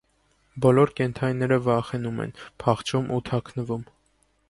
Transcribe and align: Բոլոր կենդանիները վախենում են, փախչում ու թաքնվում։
Բոլոր 0.65 0.91
կենդանիները 0.99 1.61
վախենում 1.69 2.25
են, 2.25 2.35
փախչում 2.65 3.15
ու 3.19 3.25
թաքնվում։ 3.33 3.89